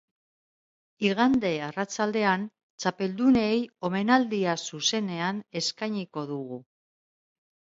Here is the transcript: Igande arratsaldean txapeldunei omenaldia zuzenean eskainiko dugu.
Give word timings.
Igande 1.09 1.51
arratsaldean 1.65 2.47
txapeldunei 2.85 3.53
omenaldia 3.91 4.57
zuzenean 4.71 5.43
eskainiko 5.63 6.25
dugu. 6.33 6.59